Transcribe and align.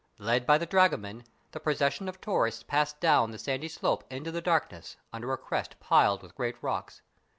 Led 0.17 0.47
by 0.47 0.57
the 0.57 0.65
dragoman, 0.65 1.25
the 1.51 1.59
procession 1.59 2.09
of 2.09 2.19
tourists 2.19 2.63
passed 2.63 2.99
down 2.99 3.29
the 3.29 3.37
sandy 3.37 3.67
slope 3.67 4.03
into 4.11 4.31
the 4.31 4.41
darkness, 4.41 4.97
under 5.13 5.31
a 5.31 5.37
crest 5.37 5.79
piled 5.79 6.23
with 6.23 6.33
great 6.33 6.55
rocks. 6.63 7.03